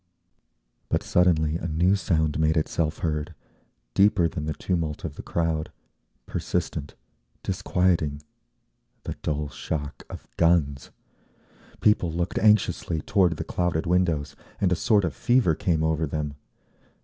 [0.89, 3.35] But suddenly a new sound made itself heard,
[3.93, 5.71] deeper than the tumult of the crowd,
[6.25, 6.95] persistent,
[7.43, 10.89] disquieting,—the dull shock of guns.
[11.81, 16.33] People looked anxiously toward the clouded windows, and a sort of fever came over them.